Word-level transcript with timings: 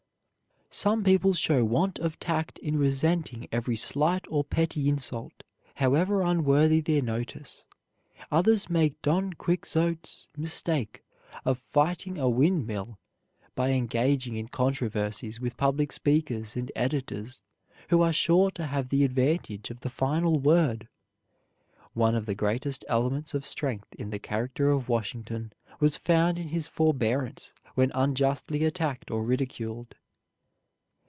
Some 0.73 1.03
people 1.03 1.33
show 1.33 1.65
want 1.65 1.99
of 1.99 2.17
tact 2.17 2.57
in 2.59 2.77
resenting 2.79 3.49
every 3.51 3.75
slight 3.75 4.25
or 4.29 4.45
petty 4.45 4.87
insult, 4.87 5.43
however 5.75 6.21
unworthy 6.21 6.79
their 6.79 7.01
notice. 7.01 7.65
Others 8.31 8.69
make 8.69 9.01
Don 9.01 9.33
Quixote's 9.33 10.29
mistake 10.37 11.03
of 11.43 11.59
fighting 11.59 12.17
a 12.17 12.29
windmill 12.29 12.97
by 13.53 13.71
engaging 13.71 14.37
in 14.37 14.47
controversies 14.47 15.41
with 15.41 15.57
public 15.57 15.91
speakers 15.91 16.55
and 16.55 16.71
editors, 16.73 17.41
who 17.89 18.01
are 18.01 18.13
sure 18.13 18.49
to 18.51 18.67
have 18.67 18.87
the 18.87 19.03
advantage 19.03 19.71
of 19.71 19.81
the 19.81 19.89
final 19.89 20.39
word. 20.39 20.87
One 21.91 22.15
of 22.15 22.25
the 22.25 22.33
greatest 22.33 22.85
elements 22.87 23.33
of 23.33 23.45
strength 23.45 23.93
in 23.95 24.09
the 24.09 24.19
character 24.19 24.69
of 24.69 24.87
Washington 24.87 25.51
was 25.81 25.97
found 25.97 26.39
in 26.39 26.47
his 26.47 26.69
forbearance 26.69 27.51
when 27.75 27.91
unjustly 27.93 28.63
attacked 28.63 29.11
or 29.11 29.25
ridiculed. 29.25 29.95